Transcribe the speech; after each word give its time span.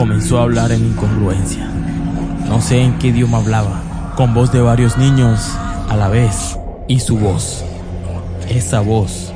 comenzó 0.00 0.38
a 0.38 0.44
hablar 0.44 0.72
en 0.72 0.82
incongruencia. 0.82 1.68
No 2.48 2.62
sé 2.62 2.80
en 2.80 2.98
qué 2.98 3.08
idioma 3.08 3.36
hablaba, 3.36 3.82
con 4.16 4.32
voz 4.32 4.50
de 4.50 4.62
varios 4.62 4.96
niños 4.96 5.54
a 5.90 5.94
la 5.94 6.08
vez, 6.08 6.58
y 6.88 7.00
su 7.00 7.18
voz, 7.18 7.62
esa 8.48 8.80
voz, 8.80 9.30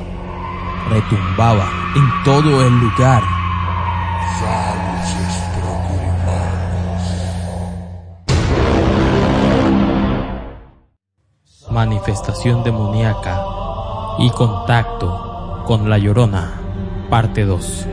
retumbaba 0.89 1.69
en 1.95 2.23
todo 2.23 2.65
el 2.65 2.73
lugar. 2.79 3.21
Manifestación 11.69 12.63
demoníaca 12.63 13.39
y 14.17 14.31
contacto 14.31 15.63
con 15.67 15.91
la 15.91 15.99
llorona, 15.99 16.53
parte 17.11 17.45
2. 17.45 17.85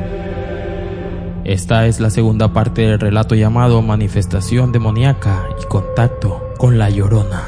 Esta 1.45 1.87
es 1.87 1.99
la 1.99 2.11
segunda 2.11 2.53
parte 2.53 2.83
del 2.83 3.01
relato 3.01 3.35
llamado 3.35 3.83
Manifestación 3.83 4.71
demoníaca 4.71 5.49
y 5.61 5.67
contacto 5.67 6.41
con 6.57 6.79
la 6.79 6.89
llorona. 6.89 7.43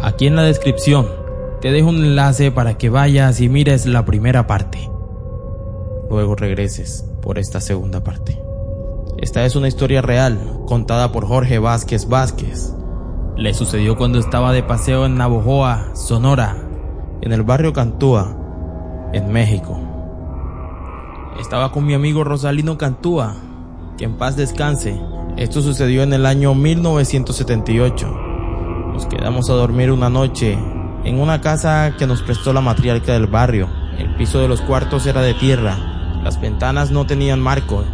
Aquí 0.00 0.26
en 0.26 0.34
la 0.34 0.42
descripción 0.42 1.06
te 1.60 1.70
dejo 1.70 1.88
un 1.88 2.04
enlace 2.04 2.50
para 2.50 2.76
que 2.76 2.90
vayas 2.90 3.40
y 3.40 3.48
mires 3.48 3.86
la 3.86 4.04
primera 4.04 4.48
parte. 4.48 4.90
Luego 6.10 6.34
regreses 6.34 7.08
por 7.22 7.38
esta 7.38 7.60
segunda 7.60 8.02
parte. 8.02 8.42
Esta 9.18 9.44
es 9.44 9.54
una 9.54 9.68
historia 9.68 10.02
real 10.02 10.38
contada 10.66 11.12
por 11.12 11.24
Jorge 11.24 11.60
Vázquez 11.60 12.08
Vázquez. 12.08 12.74
Le 13.36 13.54
sucedió 13.54 13.96
cuando 13.96 14.18
estaba 14.18 14.52
de 14.52 14.64
paseo 14.64 15.06
en 15.06 15.16
Navojoa, 15.16 15.94
Sonora, 15.94 16.56
en 17.20 17.32
el 17.32 17.44
barrio 17.44 17.72
Cantúa, 17.72 18.36
en 19.12 19.30
México. 19.30 19.87
Estaba 21.38 21.70
con 21.70 21.86
mi 21.86 21.94
amigo 21.94 22.24
Rosalino 22.24 22.76
Cantúa, 22.76 23.36
que 23.96 24.04
en 24.04 24.14
paz 24.14 24.36
descanse. 24.36 25.00
Esto 25.36 25.62
sucedió 25.62 26.02
en 26.02 26.12
el 26.12 26.26
año 26.26 26.52
1978. 26.52 28.08
Nos 28.92 29.06
quedamos 29.06 29.48
a 29.48 29.52
dormir 29.52 29.92
una 29.92 30.10
noche 30.10 30.58
en 31.04 31.20
una 31.20 31.40
casa 31.40 31.94
que 31.96 32.08
nos 32.08 32.22
prestó 32.22 32.52
la 32.52 32.60
matriarca 32.60 33.12
del 33.12 33.28
barrio. 33.28 33.68
El 33.96 34.16
piso 34.16 34.40
de 34.40 34.48
los 34.48 34.60
cuartos 34.62 35.06
era 35.06 35.22
de 35.22 35.34
tierra, 35.34 35.76
las 36.24 36.40
ventanas 36.40 36.90
no 36.90 37.06
tenían 37.06 37.40
marco 37.40 37.84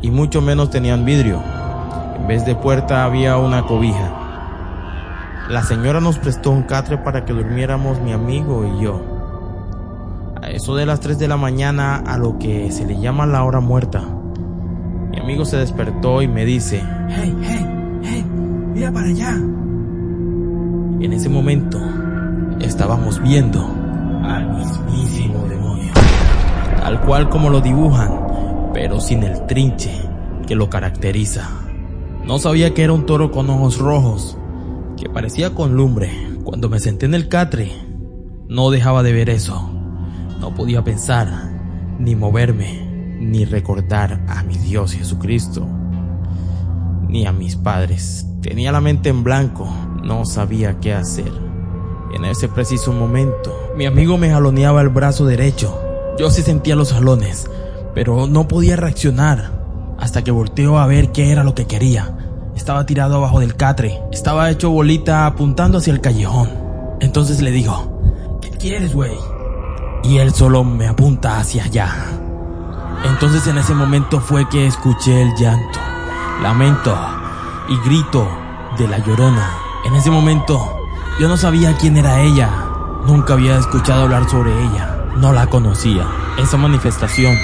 y 0.00 0.10
mucho 0.10 0.40
menos 0.40 0.70
tenían 0.70 1.04
vidrio. 1.04 1.42
En 2.16 2.26
vez 2.26 2.46
de 2.46 2.54
puerta 2.54 3.04
había 3.04 3.36
una 3.36 3.66
cobija. 3.66 5.46
La 5.50 5.62
señora 5.62 6.00
nos 6.00 6.18
prestó 6.18 6.50
un 6.50 6.62
catre 6.62 6.96
para 6.96 7.26
que 7.26 7.34
durmiéramos 7.34 8.00
mi 8.00 8.12
amigo 8.12 8.64
y 8.66 8.82
yo. 8.82 9.17
Eso 10.58 10.74
de 10.74 10.86
las 10.86 10.98
3 10.98 11.20
de 11.20 11.28
la 11.28 11.36
mañana, 11.36 11.98
a 11.98 12.18
lo 12.18 12.36
que 12.40 12.72
se 12.72 12.84
le 12.84 13.00
llama 13.00 13.26
la 13.26 13.44
hora 13.44 13.60
muerta, 13.60 14.02
mi 15.08 15.20
amigo 15.20 15.44
se 15.44 15.56
despertó 15.56 16.20
y 16.20 16.26
me 16.26 16.44
dice, 16.44 16.82
¡Hey, 17.08 17.32
hey, 17.44 17.66
hey! 18.02 18.26
¡Mira 18.74 18.90
para 18.90 19.06
allá! 19.06 19.34
En 21.00 21.12
ese 21.12 21.28
momento, 21.28 21.78
estábamos 22.58 23.22
viendo 23.22 23.64
al 24.24 24.52
mismísimo 24.56 25.46
demonio, 25.48 25.92
tal 26.80 27.02
cual 27.02 27.28
como 27.28 27.50
lo 27.50 27.60
dibujan, 27.60 28.10
pero 28.74 28.98
sin 28.98 29.22
el 29.22 29.46
trinche 29.46 29.92
que 30.48 30.56
lo 30.56 30.68
caracteriza. 30.68 31.48
No 32.24 32.40
sabía 32.40 32.74
que 32.74 32.82
era 32.82 32.94
un 32.94 33.06
toro 33.06 33.30
con 33.30 33.48
ojos 33.48 33.78
rojos, 33.78 34.36
que 34.96 35.08
parecía 35.08 35.54
con 35.54 35.76
lumbre. 35.76 36.10
Cuando 36.42 36.68
me 36.68 36.80
senté 36.80 37.06
en 37.06 37.14
el 37.14 37.28
catre, 37.28 37.70
no 38.48 38.72
dejaba 38.72 39.04
de 39.04 39.12
ver 39.12 39.30
eso. 39.30 39.77
No 40.40 40.54
podía 40.54 40.84
pensar, 40.84 41.28
ni 41.98 42.14
moverme, 42.14 42.86
ni 43.20 43.44
recordar 43.44 44.20
a 44.28 44.42
mi 44.42 44.56
Dios 44.56 44.92
Jesucristo, 44.92 45.66
ni 47.08 47.26
a 47.26 47.32
mis 47.32 47.56
padres. 47.56 48.26
Tenía 48.40 48.72
la 48.72 48.80
mente 48.80 49.08
en 49.08 49.24
blanco, 49.24 49.68
no 50.04 50.24
sabía 50.24 50.78
qué 50.80 50.94
hacer. 50.94 51.32
En 52.14 52.24
ese 52.24 52.48
preciso 52.48 52.92
momento, 52.92 53.54
mi 53.76 53.86
amigo 53.86 54.16
me 54.16 54.30
jaloneaba 54.30 54.80
el 54.80 54.88
brazo 54.88 55.26
derecho. 55.26 55.78
Yo 56.18 56.30
sí 56.30 56.42
sentía 56.42 56.76
los 56.76 56.92
jalones, 56.92 57.50
pero 57.94 58.26
no 58.26 58.48
podía 58.48 58.76
reaccionar 58.76 59.58
hasta 59.98 60.22
que 60.22 60.30
volteó 60.30 60.78
a 60.78 60.86
ver 60.86 61.12
qué 61.12 61.32
era 61.32 61.44
lo 61.44 61.54
que 61.54 61.66
quería. 61.66 62.16
Estaba 62.56 62.86
tirado 62.86 63.16
abajo 63.16 63.40
del 63.40 63.56
catre, 63.56 64.00
estaba 64.12 64.50
hecho 64.50 64.70
bolita 64.70 65.26
apuntando 65.26 65.78
hacia 65.78 65.92
el 65.92 66.00
callejón. 66.00 66.48
Entonces 67.00 67.42
le 67.42 67.50
digo, 67.50 67.98
¿Qué 68.40 68.50
quieres, 68.50 68.94
güey? 68.94 69.12
Y 70.08 70.18
él 70.18 70.32
solo 70.32 70.64
me 70.64 70.88
apunta 70.88 71.38
hacia 71.38 71.64
allá. 71.64 71.94
Entonces 73.04 73.46
en 73.46 73.58
ese 73.58 73.74
momento 73.74 74.20
fue 74.20 74.48
que 74.48 74.66
escuché 74.66 75.20
el 75.20 75.34
llanto, 75.34 75.78
lamento 76.42 76.98
y 77.68 77.76
grito 77.86 78.26
de 78.78 78.88
la 78.88 78.98
llorona. 79.04 79.50
En 79.84 79.94
ese 79.94 80.10
momento 80.10 80.58
yo 81.20 81.28
no 81.28 81.36
sabía 81.36 81.76
quién 81.76 81.98
era 81.98 82.22
ella, 82.22 82.48
nunca 83.06 83.34
había 83.34 83.58
escuchado 83.58 84.04
hablar 84.04 84.26
sobre 84.30 84.50
ella, 84.50 84.96
no 85.16 85.34
la 85.34 85.46
conocía. 85.46 86.06
Esa 86.38 86.56
manifestación 86.56 87.36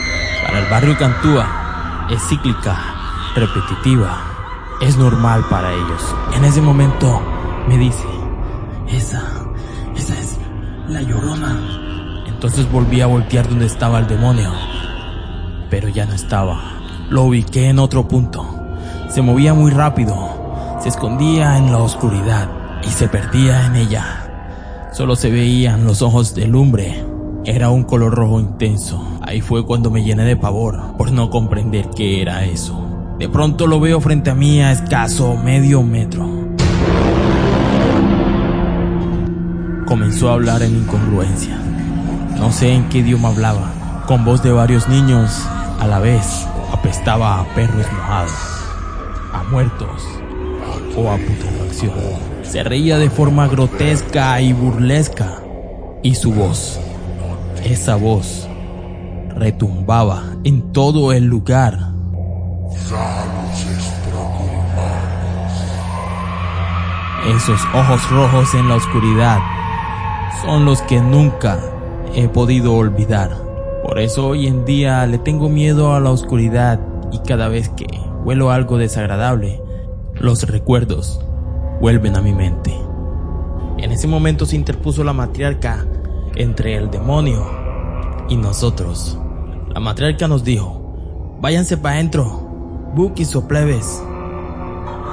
para 0.46 0.60
el 0.60 0.70
barrio 0.70 0.96
Cantúa 0.96 2.06
es 2.08 2.22
cíclica, 2.26 2.78
repetitiva, 3.36 4.22
es 4.80 4.96
normal 4.96 5.44
para 5.50 5.70
ellos. 5.70 6.14
En 6.34 6.46
ese 6.46 6.62
momento 6.62 7.20
me 7.68 7.76
dice, 7.76 8.08
Esa, 8.88 9.22
esa 9.94 10.18
es 10.18 10.38
la 10.88 11.02
llorona. 11.02 11.83
Entonces 12.44 12.70
volví 12.70 13.00
a 13.00 13.06
voltear 13.06 13.48
donde 13.48 13.64
estaba 13.64 13.98
el 14.00 14.06
demonio. 14.06 14.52
Pero 15.70 15.88
ya 15.88 16.04
no 16.04 16.12
estaba. 16.12 16.60
Lo 17.08 17.22
ubiqué 17.22 17.70
en 17.70 17.78
otro 17.78 18.06
punto. 18.06 18.44
Se 19.08 19.22
movía 19.22 19.54
muy 19.54 19.70
rápido. 19.70 20.76
Se 20.78 20.90
escondía 20.90 21.56
en 21.56 21.72
la 21.72 21.78
oscuridad 21.78 22.50
y 22.86 22.90
se 22.90 23.08
perdía 23.08 23.64
en 23.64 23.76
ella. 23.76 24.90
Solo 24.92 25.16
se 25.16 25.30
veían 25.30 25.86
los 25.86 26.02
ojos 26.02 26.34
de 26.34 26.46
lumbre. 26.46 27.02
Era 27.46 27.70
un 27.70 27.82
color 27.84 28.14
rojo 28.14 28.38
intenso. 28.38 29.02
Ahí 29.22 29.40
fue 29.40 29.64
cuando 29.64 29.90
me 29.90 30.04
llené 30.04 30.26
de 30.26 30.36
pavor 30.36 30.98
por 30.98 31.12
no 31.12 31.30
comprender 31.30 31.88
qué 31.96 32.20
era 32.20 32.44
eso. 32.44 32.78
De 33.18 33.26
pronto 33.26 33.66
lo 33.66 33.80
veo 33.80 34.02
frente 34.02 34.28
a 34.28 34.34
mí 34.34 34.60
a 34.60 34.70
escaso 34.70 35.34
medio 35.34 35.82
metro. 35.82 36.28
Comenzó 39.86 40.28
a 40.28 40.34
hablar 40.34 40.62
en 40.62 40.76
incongruencia. 40.76 41.58
No 42.36 42.52
sé 42.52 42.72
en 42.72 42.88
qué 42.88 42.98
idioma 42.98 43.28
hablaba. 43.28 44.04
Con 44.06 44.24
voz 44.24 44.42
de 44.42 44.52
varios 44.52 44.88
niños 44.88 45.30
a 45.80 45.86
la 45.86 45.98
vez 45.98 46.46
apestaba 46.72 47.40
a 47.40 47.44
perros 47.54 47.86
mojados, 47.92 48.32
a 49.32 49.42
muertos 49.50 50.02
o 50.96 51.10
a 51.10 51.16
putrefacción. 51.16 51.92
Se 52.42 52.62
reía 52.62 52.98
de 52.98 53.10
forma 53.10 53.48
grotesca 53.48 54.40
y 54.40 54.52
burlesca. 54.52 55.40
Y 56.02 56.14
su 56.14 56.32
voz, 56.32 56.78
esa 57.64 57.96
voz, 57.96 58.46
retumbaba 59.36 60.22
en 60.44 60.72
todo 60.72 61.12
el 61.12 61.24
lugar. 61.24 61.78
Esos 67.26 67.60
ojos 67.74 68.10
rojos 68.10 68.54
en 68.54 68.68
la 68.68 68.74
oscuridad 68.74 69.38
son 70.44 70.66
los 70.66 70.82
que 70.82 71.00
nunca 71.00 71.58
he 72.14 72.28
podido 72.28 72.74
olvidar. 72.74 73.36
Por 73.82 73.98
eso 73.98 74.28
hoy 74.28 74.46
en 74.46 74.64
día 74.64 75.06
le 75.06 75.18
tengo 75.18 75.48
miedo 75.48 75.94
a 75.94 76.00
la 76.00 76.10
oscuridad 76.10 76.80
y 77.12 77.18
cada 77.18 77.48
vez 77.48 77.68
que 77.70 77.86
huelo 78.24 78.50
algo 78.50 78.78
desagradable, 78.78 79.60
los 80.14 80.42
recuerdos 80.48 81.20
vuelven 81.80 82.16
a 82.16 82.22
mi 82.22 82.32
mente. 82.32 82.74
En 83.78 83.92
ese 83.92 84.06
momento 84.06 84.46
se 84.46 84.56
interpuso 84.56 85.04
la 85.04 85.12
matriarca 85.12 85.84
entre 86.36 86.76
el 86.76 86.90
demonio 86.90 87.44
y 88.28 88.36
nosotros. 88.36 89.18
La 89.72 89.80
matriarca 89.80 90.28
nos 90.28 90.44
dijo, 90.44 91.36
váyanse 91.40 91.76
para 91.76 91.96
adentro, 91.96 92.24
buquis 92.94 93.34
o 93.36 93.46
plebes. 93.46 94.02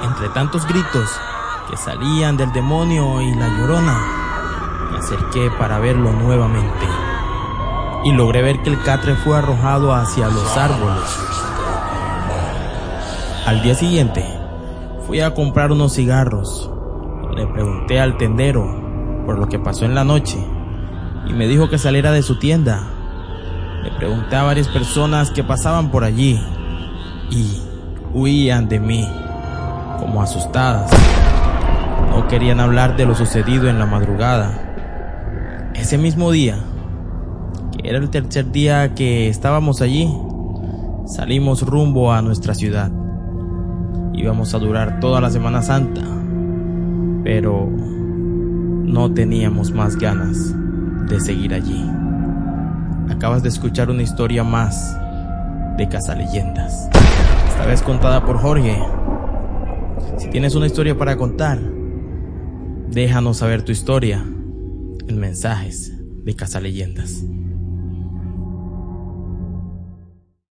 Entre 0.02 0.28
tantos 0.30 0.66
gritos 0.66 1.10
que 1.68 1.76
salían 1.76 2.36
del 2.36 2.52
demonio 2.52 3.20
y 3.20 3.34
la 3.34 3.48
llorona, 3.58 4.31
acerqué 5.02 5.50
para 5.58 5.80
verlo 5.80 6.12
nuevamente 6.12 6.86
y 8.04 8.12
logré 8.12 8.40
ver 8.42 8.62
que 8.62 8.70
el 8.70 8.80
catre 8.82 9.16
fue 9.16 9.36
arrojado 9.36 9.92
hacia 9.92 10.28
los 10.28 10.56
árboles. 10.56 11.18
Al 13.46 13.62
día 13.62 13.74
siguiente, 13.74 14.24
fui 15.06 15.20
a 15.20 15.34
comprar 15.34 15.72
unos 15.72 15.94
cigarros. 15.94 16.70
Le 17.34 17.46
pregunté 17.48 18.00
al 18.00 18.16
tendero 18.16 18.64
por 19.26 19.38
lo 19.38 19.48
que 19.48 19.58
pasó 19.58 19.84
en 19.84 19.96
la 19.96 20.04
noche 20.04 20.38
y 21.26 21.32
me 21.32 21.48
dijo 21.48 21.68
que 21.68 21.78
saliera 21.78 22.12
de 22.12 22.22
su 22.22 22.38
tienda. 22.38 22.84
Le 23.82 23.90
pregunté 23.90 24.36
a 24.36 24.44
varias 24.44 24.68
personas 24.68 25.32
que 25.32 25.42
pasaban 25.42 25.90
por 25.90 26.04
allí 26.04 26.40
y 27.30 27.60
huían 28.12 28.68
de 28.68 28.78
mí, 28.78 29.08
como 29.98 30.22
asustadas. 30.22 30.92
No 32.10 32.28
querían 32.28 32.60
hablar 32.60 32.96
de 32.96 33.06
lo 33.06 33.16
sucedido 33.16 33.68
en 33.68 33.80
la 33.80 33.86
madrugada. 33.86 34.71
Ese 35.82 35.98
mismo 35.98 36.30
día, 36.30 36.60
que 37.72 37.88
era 37.88 37.98
el 37.98 38.08
tercer 38.08 38.52
día 38.52 38.94
que 38.94 39.28
estábamos 39.28 39.82
allí, 39.82 40.08
salimos 41.06 41.66
rumbo 41.66 42.12
a 42.12 42.22
nuestra 42.22 42.54
ciudad. 42.54 42.92
Íbamos 44.14 44.54
a 44.54 44.60
durar 44.60 45.00
toda 45.00 45.20
la 45.20 45.28
Semana 45.28 45.60
Santa, 45.60 46.02
pero 47.24 47.68
no 47.68 49.12
teníamos 49.12 49.72
más 49.72 49.96
ganas 49.96 50.54
de 51.08 51.18
seguir 51.18 51.52
allí. 51.52 51.84
Acabas 53.10 53.42
de 53.42 53.48
escuchar 53.48 53.90
una 53.90 54.02
historia 54.02 54.44
más 54.44 54.96
de 55.78 55.88
Casa 55.88 56.14
Leyendas, 56.14 56.88
esta 57.48 57.66
vez 57.66 57.82
contada 57.82 58.24
por 58.24 58.38
Jorge. 58.38 58.80
Si 60.16 60.30
tienes 60.30 60.54
una 60.54 60.66
historia 60.66 60.96
para 60.96 61.16
contar, 61.16 61.58
déjanos 62.88 63.38
saber 63.38 63.62
tu 63.62 63.72
historia 63.72 64.24
en 65.08 65.18
mensajes 65.18 65.92
de 66.24 66.34
Casa 66.36 66.60
Leyendas. 66.60 67.24